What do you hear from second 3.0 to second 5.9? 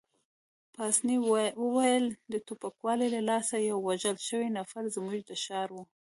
له لاسه یو وژل شوی نفر، زموږ د ښار وو.